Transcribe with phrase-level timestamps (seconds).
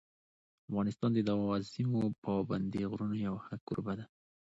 [0.67, 4.05] افغانستان د دغو عظیمو پابندي غرونو یو ښه کوربه دی.